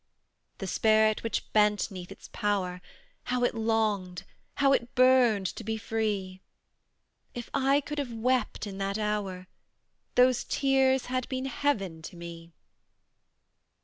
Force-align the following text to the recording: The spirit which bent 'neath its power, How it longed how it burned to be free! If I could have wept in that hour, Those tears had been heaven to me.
The 0.57 0.65
spirit 0.65 1.21
which 1.21 1.53
bent 1.53 1.91
'neath 1.91 2.11
its 2.11 2.27
power, 2.29 2.81
How 3.25 3.43
it 3.43 3.53
longed 3.53 4.23
how 4.55 4.73
it 4.73 4.95
burned 4.95 5.45
to 5.55 5.63
be 5.63 5.77
free! 5.77 6.41
If 7.35 7.51
I 7.53 7.81
could 7.81 7.99
have 7.99 8.11
wept 8.11 8.65
in 8.65 8.79
that 8.79 8.97
hour, 8.97 9.45
Those 10.15 10.43
tears 10.43 11.05
had 11.05 11.29
been 11.29 11.45
heaven 11.45 12.01
to 12.01 12.15
me. 12.15 12.51